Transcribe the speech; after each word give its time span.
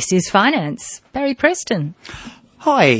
This 0.00 0.24
is 0.24 0.30
Finance. 0.30 1.02
Barry 1.12 1.34
Preston. 1.34 1.94
Hi, 2.60 2.96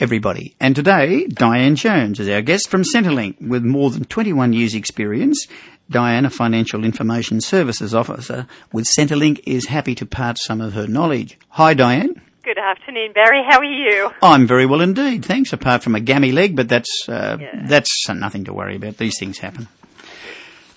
everybody. 0.00 0.56
And 0.58 0.74
today, 0.74 1.26
Diane 1.26 1.76
Jones 1.76 2.20
is 2.20 2.28
our 2.30 2.40
guest 2.40 2.70
from 2.70 2.84
Centrelink 2.84 3.46
with 3.46 3.62
more 3.62 3.90
than 3.90 4.06
21 4.06 4.54
years 4.54 4.74
experience. 4.74 5.46
Diane, 5.90 6.24
a 6.24 6.30
Financial 6.30 6.86
Information 6.86 7.42
Services 7.42 7.94
Officer 7.94 8.46
with 8.72 8.86
Centrelink, 8.98 9.42
is 9.44 9.66
happy 9.66 9.94
to 9.96 10.06
part 10.06 10.38
some 10.38 10.62
of 10.62 10.72
her 10.72 10.86
knowledge. 10.86 11.38
Hi, 11.50 11.74
Diane. 11.74 12.18
Good 12.42 12.56
afternoon, 12.56 13.12
Barry. 13.12 13.44
How 13.46 13.58
are 13.58 13.64
you? 13.64 14.10
I'm 14.22 14.46
very 14.46 14.64
well 14.64 14.80
indeed, 14.80 15.26
thanks. 15.26 15.52
Apart 15.52 15.82
from 15.82 15.94
a 15.94 16.00
gammy 16.00 16.32
leg, 16.32 16.56
but 16.56 16.70
that's 16.70 17.06
uh, 17.10 17.36
yeah. 17.38 17.66
that's 17.66 18.08
nothing 18.08 18.44
to 18.44 18.54
worry 18.54 18.76
about. 18.76 18.96
These 18.96 19.18
things 19.18 19.36
happen. 19.36 19.68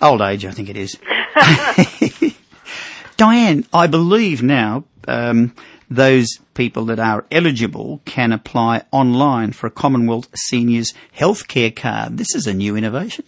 Old 0.02 0.20
age, 0.20 0.44
I 0.44 0.50
think 0.50 0.68
it 0.68 0.76
is. 0.76 0.98
Diane, 3.16 3.64
I 3.72 3.86
believe 3.86 4.42
now 4.42 4.84
um, 5.08 5.54
those 5.90 6.28
people 6.54 6.84
that 6.86 6.98
are 6.98 7.24
eligible 7.30 8.00
can 8.04 8.32
apply 8.32 8.84
online 8.90 9.52
for 9.52 9.66
a 9.66 9.70
Commonwealth 9.70 10.28
Seniors 10.34 10.92
Healthcare 11.16 11.74
Card. 11.74 12.18
This 12.18 12.34
is 12.34 12.46
a 12.46 12.54
new 12.54 12.76
innovation. 12.76 13.24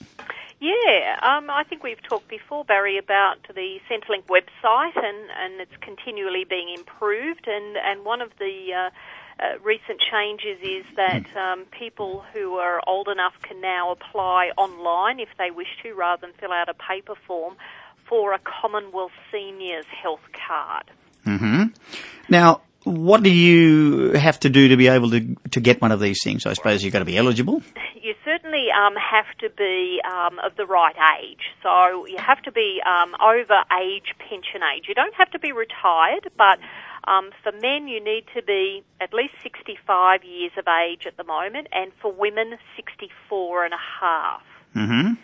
Yeah, 0.60 1.18
um, 1.20 1.50
I 1.50 1.64
think 1.64 1.82
we've 1.82 2.02
talked 2.02 2.28
before, 2.28 2.64
Barry, 2.64 2.96
about 2.96 3.36
the 3.54 3.80
Centrelink 3.90 4.24
website, 4.30 4.96
and, 4.96 5.28
and 5.38 5.60
it's 5.60 5.76
continually 5.82 6.44
being 6.48 6.74
improved. 6.74 7.46
And, 7.46 7.76
and 7.76 8.02
one 8.02 8.22
of 8.22 8.30
the 8.38 8.72
uh, 8.72 8.90
uh, 9.42 9.58
recent 9.62 10.00
changes 10.10 10.58
is 10.62 10.84
that 10.96 11.26
hmm. 11.26 11.38
um, 11.38 11.64
people 11.78 12.24
who 12.32 12.54
are 12.54 12.80
old 12.86 13.08
enough 13.08 13.34
can 13.42 13.60
now 13.60 13.90
apply 13.90 14.52
online 14.56 15.20
if 15.20 15.28
they 15.36 15.50
wish 15.50 15.68
to, 15.82 15.92
rather 15.92 16.26
than 16.26 16.32
fill 16.40 16.52
out 16.52 16.70
a 16.70 16.74
paper 16.74 17.14
form 17.26 17.56
for 18.08 18.32
a 18.32 18.38
Commonwealth 18.38 19.12
Seniors 19.30 19.86
Health 19.86 20.24
Card. 20.32 20.90
Mm-hmm. 21.26 21.64
Now, 22.28 22.62
what 22.84 23.22
do 23.22 23.30
you 23.30 24.12
have 24.12 24.38
to 24.40 24.50
do 24.50 24.68
to 24.68 24.76
be 24.76 24.88
able 24.88 25.10
to 25.10 25.34
to 25.52 25.60
get 25.60 25.80
one 25.80 25.90
of 25.90 26.00
these 26.00 26.22
things? 26.22 26.46
I 26.46 26.52
suppose 26.52 26.82
you've 26.82 26.92
got 26.92 26.98
to 27.00 27.04
be 27.04 27.16
eligible. 27.16 27.62
You 28.00 28.14
certainly 28.24 28.66
um, 28.70 28.94
have 28.96 29.26
to 29.38 29.48
be 29.56 30.00
um, 30.04 30.38
of 30.40 30.56
the 30.56 30.66
right 30.66 30.94
age. 31.22 31.40
So 31.62 32.06
you 32.06 32.18
have 32.18 32.42
to 32.42 32.52
be 32.52 32.80
um, 32.86 33.14
over 33.22 33.64
age 33.80 34.14
pension 34.18 34.60
age. 34.76 34.84
You 34.86 34.94
don't 34.94 35.14
have 35.14 35.30
to 35.30 35.38
be 35.38 35.52
retired, 35.52 36.30
but 36.36 36.58
um, 37.08 37.30
for 37.42 37.52
men 37.52 37.88
you 37.88 38.04
need 38.04 38.24
to 38.34 38.42
be 38.42 38.82
at 39.00 39.14
least 39.14 39.34
65 39.42 40.22
years 40.24 40.52
of 40.58 40.66
age 40.68 41.06
at 41.06 41.16
the 41.16 41.24
moment, 41.24 41.68
and 41.72 41.90
for 42.02 42.12
women 42.12 42.58
64 42.76 43.64
and 43.64 43.74
a 43.74 44.00
half. 44.00 44.42
Mm-hmm 44.76 45.14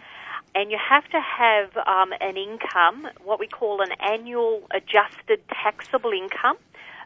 and 0.54 0.70
you 0.70 0.78
have 0.78 1.04
to 1.10 1.20
have 1.20 1.76
um, 1.86 2.12
an 2.20 2.36
income, 2.36 3.08
what 3.24 3.38
we 3.38 3.46
call 3.46 3.80
an 3.82 3.92
annual 4.00 4.62
adjusted 4.72 5.40
taxable 5.48 6.12
income 6.12 6.56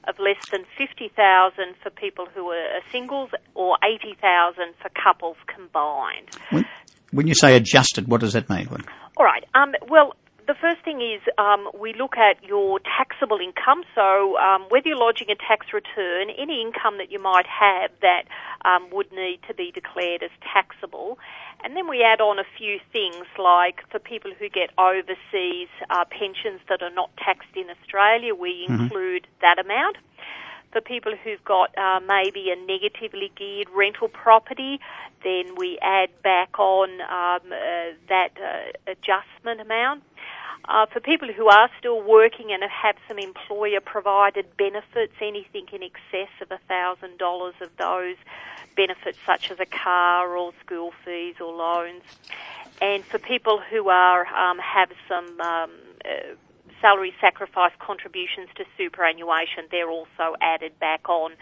of 0.06 0.18
less 0.18 0.36
than 0.50 0.64
50,000 0.76 1.74
for 1.82 1.90
people 1.90 2.26
who 2.34 2.48
are 2.50 2.80
singles 2.92 3.30
or 3.54 3.76
80,000 3.82 4.74
for 4.80 4.90
couples 4.90 5.36
combined. 5.46 6.28
When, 6.50 6.64
when, 7.10 7.26
you 7.26 7.34
say 7.34 7.56
adjusted, 7.56 8.08
what 8.08 8.20
does 8.20 8.34
that 8.34 8.50
mean? 8.50 8.68
All 9.16 9.24
right. 9.24 9.44
Um, 9.54 9.72
well, 9.88 10.14
the 10.46 10.54
first 10.60 10.84
thing 10.84 11.00
is 11.00 11.22
um, 11.38 11.68
we 11.78 11.94
look 11.94 12.16
at 12.16 12.42
your 12.44 12.78
taxable 12.80 13.38
income. 13.40 13.82
So 13.94 14.36
um, 14.36 14.66
whether 14.68 14.88
you're 14.88 14.98
lodging 14.98 15.30
a 15.30 15.36
tax 15.36 15.72
return, 15.72 16.28
any 16.36 16.60
income 16.60 16.98
that 16.98 17.10
you 17.10 17.20
might 17.20 17.46
have 17.48 17.90
that 18.02 18.24
um, 18.68 18.88
would 18.92 19.10
need 19.12 19.40
to 19.48 19.54
be 19.54 19.72
declared 19.72 20.22
as 20.22 20.30
taxable. 20.52 21.18
And 21.64 21.74
then 21.74 21.88
we 21.88 22.02
add 22.02 22.20
on 22.20 22.38
a 22.38 22.44
few 22.58 22.78
things 22.92 23.24
like 23.38 23.80
for 23.90 23.98
people 23.98 24.30
who 24.38 24.50
get 24.50 24.68
overseas 24.76 25.68
uh, 25.88 26.04
pensions 26.10 26.60
that 26.68 26.82
are 26.82 26.90
not 26.90 27.10
taxed 27.16 27.56
in 27.56 27.70
Australia, 27.70 28.34
we 28.34 28.66
mm-hmm. 28.68 28.84
include 28.84 29.26
that 29.40 29.58
amount. 29.58 29.96
For 30.72 30.82
people 30.82 31.14
who've 31.16 31.42
got 31.44 31.70
uh, 31.78 32.00
maybe 32.06 32.50
a 32.50 32.56
negatively 32.56 33.32
geared 33.34 33.68
rental 33.74 34.08
property, 34.08 34.78
then 35.22 35.54
we 35.56 35.78
add 35.80 36.10
back 36.22 36.58
on 36.58 37.00
um, 37.00 37.50
uh, 37.50 37.94
that 38.08 38.32
uh, 38.36 38.92
adjustment 38.92 39.60
amount. 39.60 40.02
Uh, 40.66 40.86
for 40.86 41.00
people 41.00 41.30
who 41.30 41.48
are 41.48 41.68
still 41.78 42.00
working 42.00 42.50
and 42.50 42.62
have 42.62 42.96
some 43.06 43.18
employer 43.18 43.80
provided 43.80 44.46
benefits, 44.56 45.12
anything 45.20 45.66
in 45.72 45.82
excess 45.82 46.30
of 46.40 46.48
$1,000 46.48 47.60
of 47.60 47.76
those 47.76 48.16
benefits, 48.74 49.18
such 49.26 49.50
as 49.50 49.60
a 49.60 49.66
car 49.66 50.36
or 50.36 50.52
school 50.64 50.92
fees 51.04 51.34
or 51.40 51.52
loans. 51.52 52.02
And 52.80 53.04
for 53.04 53.18
people 53.18 53.60
who 53.70 53.88
are 53.88 54.26
um, 54.26 54.58
have 54.58 54.90
some 55.06 55.40
um, 55.40 55.70
uh, 56.04 56.34
salary 56.80 57.14
sacrifice 57.20 57.72
contributions 57.78 58.48
to 58.56 58.64
superannuation, 58.76 59.66
they're 59.70 59.90
also 59.90 60.34
added 60.40 60.78
back 60.80 61.08
on 61.08 61.32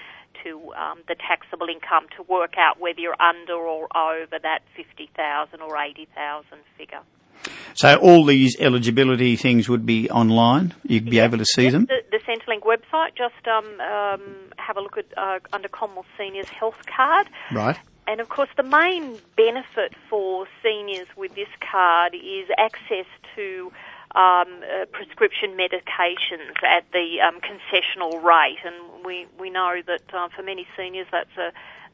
to 0.42 0.72
um, 0.74 1.00
the 1.06 1.14
taxable 1.14 1.68
income 1.68 2.06
to 2.16 2.22
work 2.24 2.54
out 2.58 2.80
whether 2.80 3.00
you're 3.00 3.20
under 3.22 3.54
or 3.54 3.88
over 3.96 4.38
that 4.42 4.62
50,000 4.76 5.60
or 5.60 5.76
80,000 5.76 6.58
figure. 6.76 7.00
So 7.74 7.96
all 7.96 8.24
these 8.24 8.56
eligibility 8.60 9.36
things 9.36 9.68
would 9.68 9.86
be 9.86 10.10
online. 10.10 10.74
You'd 10.84 11.10
be 11.10 11.18
able 11.18 11.38
to 11.38 11.44
see 11.44 11.70
them. 11.70 11.86
The, 11.86 12.02
the 12.10 12.18
Centrelink 12.18 12.62
website. 12.62 13.14
Just 13.16 13.46
um, 13.48 13.80
um, 13.80 14.52
have 14.58 14.76
a 14.76 14.80
look 14.80 14.98
at 14.98 15.06
uh, 15.16 15.38
under 15.52 15.68
Commonwealth 15.68 16.06
Seniors 16.18 16.48
Health 16.48 16.78
Card. 16.86 17.28
Right. 17.52 17.78
And 18.06 18.20
of 18.20 18.28
course, 18.28 18.50
the 18.56 18.62
main 18.64 19.18
benefit 19.36 19.94
for 20.10 20.46
seniors 20.62 21.06
with 21.16 21.34
this 21.34 21.48
card 21.60 22.14
is 22.14 22.48
access 22.58 23.06
to 23.36 23.72
um, 24.14 24.60
uh, 24.60 24.84
prescription 24.92 25.56
medications 25.56 26.62
at 26.62 26.84
the 26.92 27.20
um, 27.26 27.40
concessional 27.40 28.22
rate, 28.22 28.58
and 28.64 29.04
we 29.06 29.26
we 29.38 29.50
know 29.50 29.80
that 29.86 30.02
uh, 30.12 30.28
for 30.34 30.42
many 30.42 30.66
seniors 30.76 31.06
that's 31.10 31.36
a, 31.38 31.52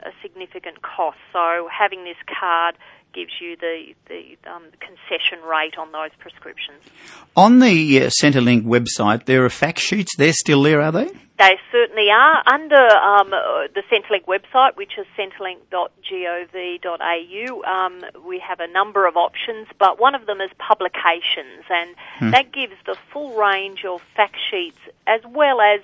a 0.09 0.13
significant 0.23 0.83
cost. 0.83 1.19
So 1.33 1.69
having 1.71 2.05
this 2.05 2.17
card 2.27 2.77
gives 3.19 3.33
you 3.41 3.57
the, 3.57 3.95
the 4.07 4.37
um, 4.49 4.63
concession 4.79 5.43
rate 5.45 5.77
on 5.77 5.91
those 5.91 6.11
prescriptions. 6.21 6.79
On 7.37 7.59
the 7.59 8.03
uh, 8.03 8.11
Centrelink 8.23 8.63
website, 8.63 9.25
there 9.25 9.45
are 9.45 9.51
fact 9.51 9.81
sheets. 9.81 10.15
They're 10.17 10.33
still 10.33 10.63
there, 10.63 10.81
are 10.81 10.93
they? 10.93 11.09
They 11.39 11.59
certainly 11.73 12.11
are. 12.11 12.45
Under 12.47 12.77
um, 12.77 13.33
uh, 13.33 13.67
the 13.75 13.83
Centrelink 13.91 14.27
website, 14.27 14.77
which 14.77 14.93
is 14.99 15.07
centrelink.gov.au, 15.19 17.63
um, 17.65 18.05
we 18.25 18.39
have 18.39 18.61
a 18.61 18.69
number 18.69 19.09
of 19.09 19.17
options, 19.17 19.67
but 19.81 19.99
one 19.99 20.15
of 20.15 20.27
them 20.27 20.41
is 20.41 20.53
publications, 20.59 21.65
and 21.69 21.97
hmm. 22.19 22.31
that 22.31 22.53
gives 22.53 22.75
the 22.87 22.95
full 23.13 23.35
range 23.35 23.85
of 23.85 24.01
fact 24.15 24.37
sheets 24.49 24.79
as 25.09 25.23
well 25.29 25.61
as 25.61 25.81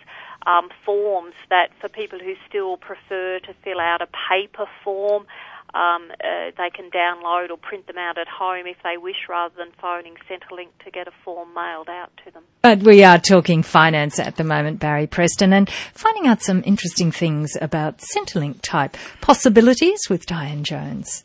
um, 0.47 0.69
forms 0.85 1.35
that 1.51 1.71
for 1.81 1.89
people 1.89 2.19
who 2.19 2.35
still 2.49 2.77
prefer 2.77 3.39
to 3.41 3.55
fill 3.65 3.81
out 3.81 4.03
a 4.03 4.09
paper 4.31 4.67
form, 4.85 5.27
um, 5.75 6.11
uh, 6.23 6.51
they 6.57 6.71
can 6.71 6.91
download 6.91 7.51
or 7.51 7.57
print 7.57 7.87
them 7.89 7.99
out 7.99 8.17
at 8.17 8.29
home 8.29 8.67
if 8.67 8.77
they 8.85 8.97
wish 8.97 9.17
rather 9.29 9.55
than 9.57 9.71
phoning 9.81 10.15
Centrelink 10.31 10.69
to 10.85 10.91
get 10.91 11.09
a 11.09 11.13
form 11.25 11.53
mailed 11.53 11.89
out 11.89 12.13
to 12.25 12.31
them. 12.31 12.45
But 12.63 12.83
we 12.85 13.03
are 13.03 13.19
talking 13.19 13.63
finance 13.63 14.19
at 14.21 14.37
the 14.37 14.45
moment, 14.45 14.79
Barry 14.79 15.09
Preston, 15.09 15.53
and 15.53 15.69
finding 15.93 16.29
out 16.29 16.43
some 16.43 16.63
interesting 16.65 17.11
things 17.11 17.57
about 17.61 17.99
Centrelink 17.99 18.61
type 18.63 18.97
possibilities 19.21 20.01
with 20.09 20.27
Diane 20.27 20.63
Jones. 20.63 21.25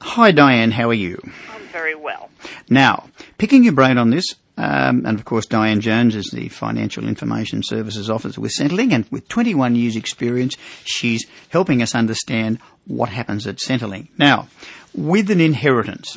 Hi, 0.00 0.30
Diane, 0.30 0.70
how 0.70 0.88
are 0.88 0.94
you? 0.94 1.20
I'm 1.50 1.62
very 1.68 1.94
well. 1.94 2.30
Now, 2.70 3.08
picking 3.38 3.64
your 3.64 3.72
brain 3.74 3.98
on 3.98 4.10
this, 4.10 4.34
um, 4.56 5.04
and 5.04 5.18
of 5.18 5.24
course, 5.24 5.46
Diane 5.46 5.80
Jones 5.80 6.16
is 6.16 6.30
the 6.32 6.48
Financial 6.48 7.06
Information 7.06 7.62
Services 7.62 8.08
Officer 8.08 8.40
with 8.40 8.52
Centrelink, 8.58 8.92
and 8.92 9.06
with 9.10 9.28
21 9.28 9.76
years' 9.76 9.96
experience, 9.96 10.56
she's 10.84 11.26
helping 11.50 11.82
us 11.82 11.94
understand 11.94 12.58
what 12.86 13.10
happens 13.10 13.46
at 13.46 13.56
Centrelink. 13.56 14.08
Now, 14.16 14.48
with 14.94 15.30
an 15.30 15.40
inheritance, 15.40 16.16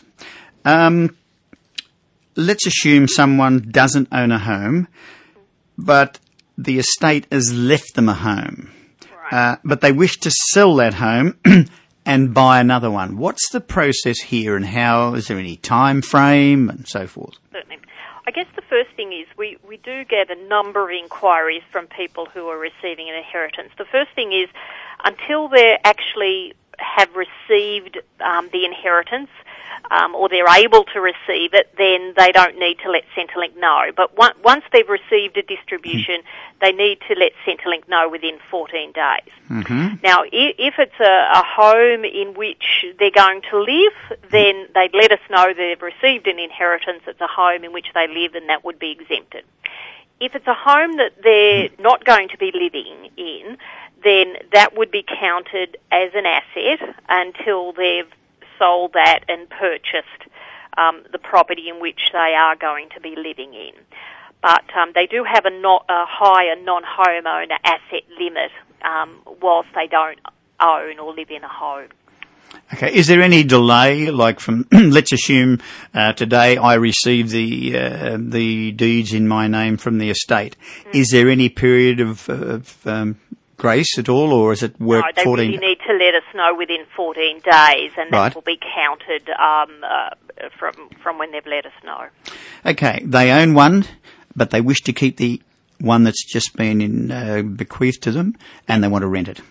um, 0.63 1.17
let's 2.35 2.65
assume 2.65 3.07
someone 3.09 3.67
doesn't 3.71 4.07
own 4.11 4.31
a 4.31 4.39
home, 4.39 4.87
but 5.77 6.19
the 6.57 6.79
estate 6.79 7.27
has 7.31 7.53
left 7.53 7.95
them 7.95 8.07
a 8.07 8.13
home, 8.13 8.71
uh, 9.31 9.57
but 9.65 9.81
they 9.81 9.91
wish 9.91 10.17
to 10.19 10.31
sell 10.51 10.75
that 10.75 10.95
home. 10.95 11.37
and 12.05 12.33
buy 12.33 12.59
another 12.59 12.89
one. 12.89 13.17
What's 13.17 13.51
the 13.51 13.61
process 13.61 14.19
here, 14.19 14.55
and 14.55 14.65
how 14.65 15.13
is 15.13 15.27
there 15.27 15.37
any 15.37 15.57
time 15.57 16.01
frame 16.01 16.67
and 16.67 16.87
so 16.87 17.05
forth? 17.05 17.35
Certainly. 17.51 17.79
I 18.29 18.31
guess 18.31 18.45
the 18.55 18.61
first 18.61 18.91
thing 18.95 19.11
is 19.11 19.25
we, 19.39 19.57
we 19.67 19.77
do 19.77 20.05
get 20.05 20.29
a 20.29 20.35
number 20.35 20.87
of 20.87 20.95
inquiries 20.95 21.63
from 21.71 21.87
people 21.87 22.27
who 22.27 22.47
are 22.49 22.59
receiving 22.59 23.09
an 23.09 23.15
inheritance. 23.15 23.71
The 23.75 23.85
first 23.85 24.11
thing 24.13 24.33
is 24.33 24.49
until 25.03 25.47
they 25.47 25.79
actually 25.83 26.53
have 26.77 27.09
received 27.15 27.97
um, 28.19 28.47
the 28.53 28.65
inheritance, 28.65 29.31
um, 29.91 30.15
or 30.15 30.29
they're 30.29 30.47
able 30.47 30.83
to 30.93 30.99
receive 31.01 31.53
it, 31.53 31.73
then 31.77 32.13
they 32.17 32.31
don't 32.31 32.57
need 32.59 32.77
to 32.83 32.91
let 32.91 33.03
Centrelink 33.15 33.57
know. 33.57 33.91
But 33.95 34.17
one, 34.17 34.33
once 34.43 34.63
they've 34.71 34.87
received 34.87 35.37
a 35.37 35.41
distribution, 35.41 36.21
they 36.61 36.71
need 36.71 36.99
to 37.07 37.15
let 37.15 37.31
Centrelink 37.45 37.87
know 37.87 38.09
within 38.09 38.37
14 38.51 38.91
days. 38.91 39.33
Mm-hmm. 39.49 39.95
Now, 40.03 40.23
if, 40.23 40.55
if 40.57 40.73
it's 40.77 40.99
a, 40.99 41.39
a, 41.39 41.43
home 41.43 42.05
in 42.05 42.33
which 42.35 42.85
they're 42.99 43.11
going 43.11 43.41
to 43.49 43.59
live, 43.59 44.19
then 44.31 44.67
they'd 44.75 44.93
let 44.93 45.11
us 45.11 45.19
know 45.29 45.53
they've 45.53 45.81
received 45.81 46.27
an 46.27 46.39
inheritance. 46.39 47.01
It's 47.07 47.21
a 47.21 47.27
home 47.27 47.63
in 47.63 47.73
which 47.73 47.87
they 47.93 48.07
live, 48.07 48.35
and 48.35 48.49
that 48.49 48.63
would 48.63 48.77
be 48.77 48.91
exempted. 48.91 49.43
if 50.19 50.35
it's 50.35 50.47
a 50.47 50.53
home 50.53 50.97
that 50.97 51.13
they're 51.23 51.69
not 51.79 52.03
going 52.05 52.29
to 52.29 52.37
be 52.37 52.51
living 52.53 53.09
in, 53.17 53.57
then 54.03 54.35
that 54.53 54.77
would 54.77 54.91
be 54.91 55.03
counted 55.03 55.77
as 55.91 56.11
an 56.13 56.25
asset 56.25 56.95
until 57.07 57.73
they've 57.73 58.11
sold 58.59 58.93
that 58.93 59.21
and 59.27 59.49
purchased 59.49 60.29
um, 60.77 61.03
the 61.11 61.17
property 61.17 61.69
in 61.69 61.81
which 61.81 61.99
they 62.13 62.35
are 62.37 62.55
going 62.55 62.89
to 62.93 63.01
be 63.01 63.15
living 63.15 63.53
in. 63.53 63.73
But 64.41 64.63
um, 64.75 64.91
they 64.93 65.07
do 65.07 65.23
have 65.23 65.45
a, 65.45 65.49
not, 65.49 65.85
a 65.89 66.05
higher 66.07 66.55
non-homeowner 66.61 67.57
asset 67.63 68.03
limit 68.19 68.51
um, 68.83 69.21
whilst 69.41 69.69
they 69.75 69.87
don't 69.87 70.19
own 70.59 70.99
or 70.99 71.13
live 71.13 71.29
in 71.29 71.43
a 71.43 71.49
home. 71.49 71.89
Okay. 72.73 72.93
Is 72.93 73.07
there 73.07 73.21
any 73.21 73.43
delay, 73.43 74.09
like 74.11 74.39
from, 74.39 74.67
let's 74.71 75.11
assume 75.11 75.59
uh, 75.93 76.13
today 76.13 76.57
I 76.57 76.75
receive 76.75 77.29
the 77.29 77.77
uh, 77.77 78.17
the 78.19 78.71
deeds 78.71 79.13
in 79.13 79.27
my 79.27 79.47
name 79.47 79.77
from 79.77 79.97
the 79.97 80.09
estate. 80.09 80.55
Mm. 80.85 80.95
Is 80.95 81.09
there 81.09 81.29
any 81.29 81.49
period 81.49 81.99
of, 81.99 82.27
of 82.29 82.87
um, 82.87 83.19
grace 83.59 83.99
at 83.99 84.09
all, 84.09 84.33
or 84.33 84.51
is 84.51 84.63
it 84.63 84.79
work? 84.79 85.05
No, 85.05 85.11
they 85.15 85.23
14? 85.23 85.51
really 85.51 85.59
need 85.59 85.77
to 85.85 85.93
let 85.93 86.15
us 86.15 86.23
know 86.33 86.55
within 86.57 86.85
14 86.95 87.41
days, 87.41 87.91
and 87.97 88.11
that 88.11 88.17
right. 88.17 88.33
will 88.33 88.41
be 88.41 88.57
counted 88.57 89.29
um, 89.29 89.83
uh, 89.83 90.49
from 90.57 90.73
from 91.03 91.19
when 91.19 91.31
they've 91.31 91.45
let 91.45 91.67
us 91.67 91.73
know. 91.83 92.07
Okay, 92.65 93.03
they 93.05 93.29
own 93.29 93.53
one, 93.53 93.85
but 94.35 94.49
they 94.49 94.61
wish 94.61 94.81
to 94.81 94.93
keep 94.93 95.17
the 95.17 95.39
one 95.79 96.03
that's 96.03 96.25
just 96.25 96.55
been 96.55 96.81
in, 96.81 97.11
uh, 97.11 97.41
bequeathed 97.43 98.01
to 98.03 98.11
them, 98.11 98.35
and 98.67 98.83
they 98.83 98.87
want 98.87 99.03
to 99.03 99.07
rent 99.07 99.27
it. 99.27 99.41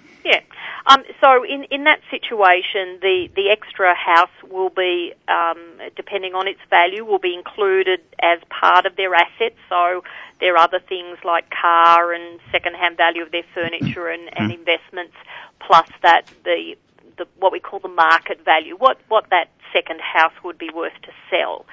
Um, 0.91 1.05
so 1.21 1.45
in, 1.45 1.65
in 1.65 1.85
that 1.85 2.01
situation, 2.11 2.99
the, 3.03 3.29
the 3.37 3.51
extra 3.51 3.95
house 3.95 4.31
will 4.51 4.71
be, 4.71 5.13
um, 5.29 5.59
depending 5.97 6.35
on 6.35 6.49
its 6.49 6.61
value, 6.71 7.05
will 7.05 7.19
be 7.19 7.35
included 7.35 8.01
as 8.21 8.39
part 8.49 8.87
of 8.87 8.97
their 8.97 9.15
assets. 9.15 9.57
So 9.69 10.03
there 10.41 10.55
are 10.55 10.65
other 10.65 10.81
things 10.81 11.19
like 11.25 11.51
car 11.51 12.15
and 12.15 12.41
second-hand 12.51 12.97
value 12.97 13.23
of 13.23 13.31
their 13.33 13.45
furniture 13.55 14.09
and, 14.09 14.31
and 14.35 14.51
mm. 14.51 14.59
investments, 14.59 15.15
plus 15.61 15.89
that 16.01 16.23
the, 16.45 16.77
the 17.19 17.27
what 17.39 17.53
we 17.53 17.61
call 17.61 17.81
the 17.81 17.89
market 17.89 18.43
value, 18.45 18.75
what 18.75 18.99
what 19.09 19.29
that 19.29 19.51
second 19.75 20.01
house 20.01 20.33
would 20.43 20.57
be 20.57 20.71
worth 20.75 20.95
to 21.03 21.13
sell. 21.29 21.67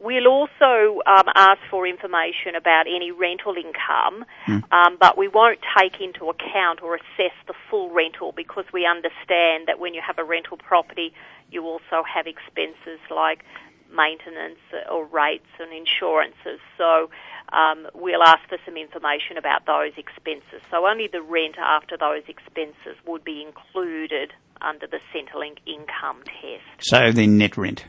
We'll 0.00 0.28
also 0.28 1.02
um, 1.06 1.28
ask 1.36 1.60
for 1.70 1.86
information 1.86 2.56
about 2.56 2.86
any 2.86 3.10
rental 3.12 3.54
income, 3.54 4.24
mm. 4.48 4.64
um, 4.72 4.96
but 4.98 5.18
we 5.18 5.28
won't 5.28 5.58
take 5.78 6.00
into 6.00 6.30
account 6.30 6.80
or 6.82 6.94
assess 6.94 7.36
the 7.46 7.52
full 7.68 7.90
rental 7.90 8.32
because 8.34 8.64
we 8.72 8.86
understand 8.86 9.68
that 9.68 9.78
when 9.78 9.92
you 9.92 10.00
have 10.00 10.18
a 10.18 10.24
rental 10.24 10.56
property, 10.56 11.12
you 11.50 11.64
also 11.64 12.02
have 12.02 12.26
expenses 12.26 12.98
like 13.10 13.44
maintenance 13.92 14.60
or 14.90 15.04
rates 15.04 15.52
and 15.58 15.70
insurances. 15.70 16.60
So 16.78 17.10
um, 17.52 17.86
we'll 17.92 18.22
ask 18.22 18.48
for 18.48 18.56
some 18.64 18.78
information 18.78 19.36
about 19.36 19.66
those 19.66 19.92
expenses. 19.98 20.64
So 20.70 20.86
only 20.88 21.08
the 21.12 21.20
rent 21.20 21.56
after 21.58 21.98
those 21.98 22.22
expenses 22.26 22.96
would 23.06 23.22
be 23.22 23.44
included 23.44 24.32
under 24.62 24.86
the 24.86 25.00
Centrelink 25.12 25.58
income 25.66 26.22
test. 26.24 26.88
So 26.88 27.12
the 27.12 27.26
net 27.26 27.58
rent 27.58 27.84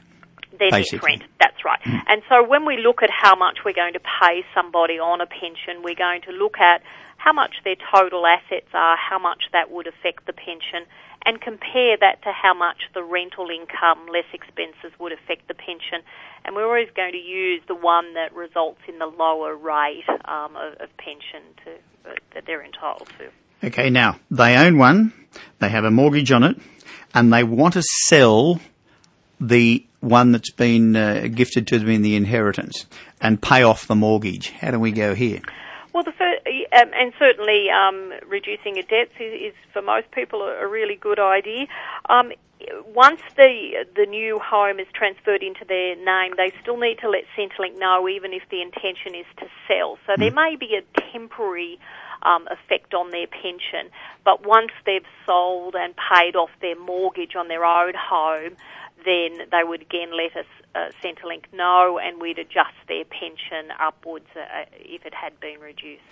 their 0.61 0.71
Basically. 0.71 1.17
net 1.17 1.19
rent. 1.21 1.31
That's 1.39 1.65
right. 1.65 1.81
Mm. 1.81 2.01
And 2.07 2.21
so 2.29 2.47
when 2.47 2.65
we 2.65 2.77
look 2.77 3.01
at 3.01 3.09
how 3.09 3.35
much 3.35 3.65
we're 3.65 3.73
going 3.73 3.93
to 3.93 3.99
pay 3.99 4.45
somebody 4.53 4.99
on 4.99 5.19
a 5.19 5.25
pension, 5.25 5.81
we're 5.83 5.95
going 5.95 6.21
to 6.29 6.31
look 6.31 6.59
at 6.59 6.83
how 7.17 7.33
much 7.33 7.55
their 7.63 7.75
total 7.93 8.25
assets 8.25 8.69
are, 8.73 8.95
how 8.95 9.19
much 9.19 9.49
that 9.53 9.71
would 9.71 9.87
affect 9.87 10.25
the 10.27 10.33
pension, 10.33 10.85
and 11.25 11.41
compare 11.41 11.97
that 11.97 12.21
to 12.23 12.31
how 12.31 12.53
much 12.53 12.89
the 12.93 13.03
rental 13.03 13.49
income, 13.49 14.07
less 14.11 14.25
expenses, 14.33 14.91
would 14.99 15.11
affect 15.11 15.47
the 15.47 15.53
pension. 15.53 16.01
And 16.45 16.55
we're 16.55 16.65
always 16.65 16.89
going 16.95 17.11
to 17.11 17.19
use 17.19 17.61
the 17.67 17.75
one 17.75 18.13
that 18.13 18.33
results 18.33 18.81
in 18.87 18.97
the 18.99 19.05
lower 19.05 19.55
rate 19.55 20.05
um, 20.25 20.55
of, 20.55 20.73
of, 20.79 20.89
pension 20.97 21.41
to, 21.65 22.09
uh, 22.09 22.15
that 22.33 22.45
they're 22.45 22.63
entitled 22.63 23.09
to. 23.19 23.67
Okay, 23.67 23.91
now 23.91 24.19
they 24.31 24.57
own 24.57 24.77
one, 24.77 25.13
they 25.59 25.69
have 25.69 25.85
a 25.85 25.91
mortgage 25.91 26.31
on 26.31 26.43
it, 26.43 26.57
and 27.13 27.31
they 27.31 27.43
want 27.43 27.75
to 27.75 27.83
sell 28.07 28.59
the 29.39 29.85
one 30.01 30.31
that's 30.31 30.51
been 30.51 30.95
uh, 30.95 31.27
gifted 31.33 31.67
to 31.67 31.79
them 31.79 31.89
in 31.89 32.01
the 32.01 32.15
inheritance 32.15 32.85
and 33.21 33.41
pay 33.41 33.63
off 33.63 33.87
the 33.87 33.95
mortgage? 33.95 34.49
How 34.49 34.71
do 34.71 34.79
we 34.79 34.91
go 34.91 35.15
here? 35.15 35.41
Well, 35.93 36.03
the 36.03 36.11
first, 36.11 36.45
um, 36.47 36.91
and 36.93 37.13
certainly 37.19 37.67
um, 37.69 38.13
reducing 38.27 38.75
your 38.75 38.85
debts 38.85 39.11
is, 39.19 39.51
is, 39.51 39.53
for 39.73 39.81
most 39.81 40.09
people 40.11 40.41
a, 40.41 40.67
really 40.67 40.95
good 40.95 41.19
idea. 41.19 41.67
Um, 42.09 42.31
once 42.93 43.21
the 43.35 43.85
the 43.95 44.05
new 44.05 44.39
home 44.39 44.79
is 44.79 44.87
transferred 44.93 45.43
into 45.43 45.65
their 45.65 45.95
name, 45.95 46.33
they 46.37 46.53
still 46.61 46.77
need 46.77 46.99
to 46.99 47.09
let 47.09 47.23
Centrelink 47.37 47.77
know, 47.77 48.07
even 48.07 48.33
if 48.33 48.43
the 48.49 48.61
intention 48.61 49.15
is 49.15 49.25
to 49.37 49.47
sell. 49.67 49.97
So 50.07 50.13
mm. 50.13 50.19
there 50.19 50.31
may 50.31 50.55
be 50.55 50.75
a 50.75 51.01
temporary 51.11 51.79
um, 52.23 52.47
effect 52.49 52.93
on 52.93 53.11
their 53.11 53.27
pension, 53.27 53.91
but 54.23 54.45
once 54.45 54.71
they've 54.85 55.05
sold 55.25 55.75
and 55.75 55.93
paid 55.95 56.35
off 56.35 56.51
their 56.61 56.79
mortgage 56.79 57.35
on 57.35 57.47
their 57.47 57.65
own 57.65 57.93
home, 57.97 58.55
then 59.05 59.47
they 59.51 59.63
would 59.63 59.81
again 59.81 60.09
let 60.15 60.35
us 60.35 60.45
uh, 60.73 60.91
Centrelink 61.03 61.51
know, 61.53 61.99
and 62.01 62.21
we'd 62.21 62.39
adjust 62.39 62.75
their 62.87 63.03
pension 63.05 63.71
upwards 63.79 64.27
uh, 64.35 64.65
if 64.79 65.05
it 65.05 65.13
had 65.13 65.39
been 65.39 65.59
reduced. 65.59 66.03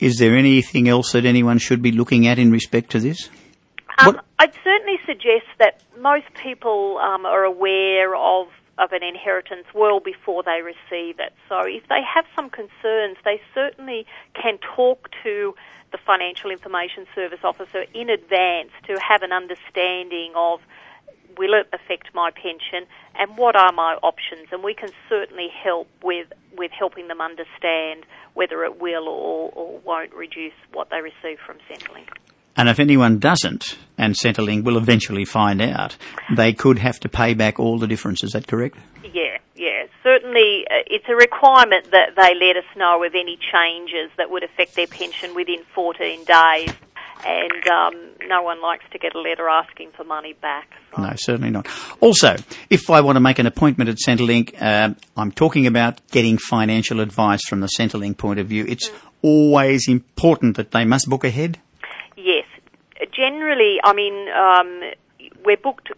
Is 0.00 0.18
there 0.18 0.36
anything 0.36 0.88
else 0.88 1.12
that 1.12 1.24
anyone 1.24 1.58
should 1.58 1.82
be 1.82 1.92
looking 1.92 2.26
at 2.26 2.38
in 2.38 2.50
respect 2.50 2.90
to 2.90 3.00
this? 3.00 3.30
Um, 3.98 4.20
I'd 4.38 4.52
certainly 4.64 4.98
suggest 5.06 5.46
that 5.58 5.82
most 6.00 6.26
people 6.42 6.98
um, 6.98 7.24
are 7.26 7.44
aware 7.44 8.14
of 8.16 8.48
of 8.76 8.90
an 8.90 9.04
inheritance 9.04 9.66
well 9.72 10.00
before 10.00 10.42
they 10.42 10.60
receive 10.62 11.20
it. 11.20 11.32
So 11.48 11.60
if 11.60 11.86
they 11.88 12.00
have 12.02 12.24
some 12.34 12.50
concerns, 12.50 13.16
they 13.24 13.40
certainly 13.54 14.04
can 14.34 14.58
talk 14.74 15.10
to 15.22 15.54
the 15.92 15.98
Financial 16.04 16.50
Information 16.50 17.06
Service 17.14 17.38
officer 17.44 17.84
in 17.94 18.10
advance 18.10 18.70
to 18.88 18.98
have 18.98 19.22
an 19.22 19.30
understanding 19.30 20.32
of 20.34 20.60
will 21.38 21.54
it 21.54 21.68
affect 21.72 22.14
my 22.14 22.30
pension 22.30 22.86
and 23.16 23.36
what 23.36 23.56
are 23.56 23.72
my 23.72 23.94
options 24.02 24.48
and 24.52 24.62
we 24.62 24.74
can 24.74 24.90
certainly 25.08 25.48
help 25.62 25.88
with 26.02 26.28
with 26.56 26.70
helping 26.70 27.08
them 27.08 27.20
understand 27.20 28.06
whether 28.34 28.64
it 28.64 28.80
will 28.80 29.08
or, 29.08 29.50
or 29.54 29.78
won't 29.80 30.14
reduce 30.14 30.52
what 30.72 30.90
they 30.90 31.00
receive 31.00 31.38
from 31.44 31.56
Centrelink. 31.70 32.08
And 32.56 32.68
if 32.68 32.78
anyone 32.78 33.18
doesn't, 33.18 33.76
and 33.98 34.14
Centrelink 34.14 34.62
will 34.62 34.76
eventually 34.76 35.24
find 35.24 35.60
out, 35.60 35.96
they 36.36 36.52
could 36.52 36.78
have 36.78 37.00
to 37.00 37.08
pay 37.08 37.34
back 37.34 37.58
all 37.58 37.78
the 37.78 37.88
difference. 37.88 38.22
Is 38.22 38.30
that 38.30 38.46
correct? 38.46 38.76
Yeah, 39.02 39.38
yeah. 39.56 39.86
Certainly, 40.04 40.66
uh, 40.70 40.86
it's 40.86 41.06
a 41.08 41.16
requirement 41.16 41.90
that 41.90 42.10
they 42.16 42.34
let 42.34 42.56
us 42.56 42.76
know 42.76 43.02
of 43.02 43.14
any 43.14 43.38
changes 43.52 44.10
that 44.18 44.30
would 44.30 44.44
affect 44.44 44.76
their 44.76 44.86
pension 44.86 45.34
within 45.34 45.64
14 45.74 46.24
days 46.24 46.72
and 47.24 47.66
um, 47.68 47.94
no 48.26 48.42
one 48.42 48.60
likes 48.62 48.84
to 48.92 48.98
get 48.98 49.14
a 49.14 49.20
letter 49.20 49.48
asking 49.48 49.90
for 49.96 50.04
money 50.04 50.34
back. 50.34 50.70
So. 50.94 51.02
No, 51.02 51.12
certainly 51.16 51.50
not. 51.50 51.66
Also, 52.00 52.36
if 52.70 52.90
I 52.90 53.00
want 53.00 53.16
to 53.16 53.20
make 53.20 53.38
an 53.38 53.46
appointment 53.46 53.90
at 53.90 53.96
Centrelink, 53.96 54.60
uh, 54.60 54.94
I'm 55.16 55.32
talking 55.32 55.66
about 55.66 56.06
getting 56.08 56.38
financial 56.38 57.00
advice 57.00 57.40
from 57.48 57.60
the 57.60 57.68
Centrelink 57.78 58.16
point 58.16 58.40
of 58.40 58.46
view. 58.46 58.64
It's 58.68 58.88
mm. 58.88 58.94
always 59.22 59.88
important 59.88 60.56
that 60.56 60.70
they 60.72 60.84
must 60.84 61.08
book 61.08 61.24
ahead. 61.24 61.58
Yes, 62.16 62.46
generally, 63.12 63.78
I 63.82 63.92
mean, 63.92 64.28
um, 64.28 65.30
we're 65.44 65.56
booked 65.56 65.90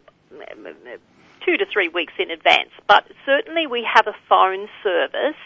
two 1.47 1.57
to 1.57 1.64
three 1.73 1.88
weeks 1.88 2.12
in 2.19 2.31
advance, 2.31 2.71
but 2.88 3.05
certainly 3.25 3.67
we 3.67 3.87
have 3.95 4.07
a 4.07 4.17
phone 4.29 4.69
service 4.83 5.38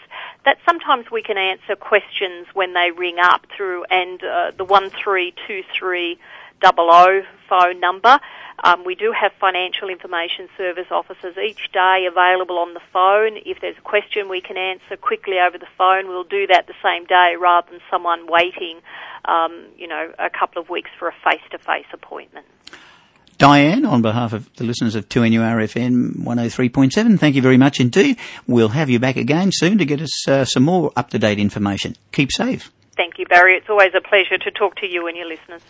that 0.45 0.57
sometimes 0.65 1.11
we 1.11 1.21
can 1.21 1.37
answer 1.37 1.75
questions 1.75 2.47
when 2.53 2.73
they 2.73 2.91
ring 2.91 3.17
up 3.21 3.45
through 3.55 3.85
and 3.91 4.23
uh, 4.23 4.51
the 4.57 4.65
one 4.65 4.89
three 4.89 5.33
two 5.47 5.63
three 5.77 6.17
double 6.61 6.89
O 6.91 7.21
phone 7.49 7.79
number. 7.79 8.19
Um, 8.63 8.85
we 8.85 8.93
do 8.93 9.11
have 9.11 9.31
financial 9.39 9.89
information 9.89 10.47
service 10.55 10.85
officers 10.91 11.35
each 11.37 11.71
day 11.71 12.07
available 12.07 12.59
on 12.59 12.75
the 12.75 12.81
phone. 12.93 13.37
If 13.43 13.59
there's 13.59 13.77
a 13.77 13.81
question 13.81 14.29
we 14.29 14.41
can 14.41 14.57
answer 14.57 14.97
quickly 14.97 15.39
over 15.39 15.57
the 15.57 15.67
phone, 15.77 16.07
we'll 16.07 16.23
do 16.23 16.45
that 16.47 16.67
the 16.67 16.75
same 16.83 17.05
day 17.05 17.35
rather 17.39 17.71
than 17.71 17.79
someone 17.89 18.27
waiting, 18.27 18.81
um, 19.25 19.65
you 19.77 19.87
know, 19.87 20.13
a 20.19 20.29
couple 20.29 20.61
of 20.61 20.69
weeks 20.69 20.91
for 20.99 21.07
a 21.07 21.13
face-to-face 21.23 21.87
appointment. 21.91 22.45
Diane, 23.41 23.85
on 23.85 24.03
behalf 24.03 24.33
of 24.33 24.53
the 24.57 24.63
listeners 24.63 24.93
of 24.93 25.09
2NURFM 25.09 26.17
103.7, 26.17 27.19
thank 27.19 27.35
you 27.35 27.41
very 27.41 27.57
much 27.57 27.79
indeed. 27.79 28.19
We'll 28.45 28.69
have 28.69 28.87
you 28.87 28.99
back 28.99 29.15
again 29.15 29.49
soon 29.51 29.79
to 29.79 29.85
get 29.85 29.99
us 29.99 30.27
uh, 30.27 30.45
some 30.45 30.61
more 30.61 30.91
up-to-date 30.95 31.39
information. 31.39 31.95
Keep 32.11 32.31
safe. 32.31 32.71
Thank 32.95 33.17
you, 33.17 33.25
Barry. 33.25 33.55
It's 33.55 33.67
always 33.67 33.95
a 33.95 34.01
pleasure 34.07 34.37
to 34.37 34.51
talk 34.51 34.75
to 34.75 34.85
you 34.85 35.07
and 35.07 35.17
your 35.17 35.25
listeners. 35.25 35.63